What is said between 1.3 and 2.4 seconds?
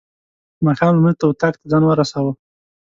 اطاق ته ځان ورساوه.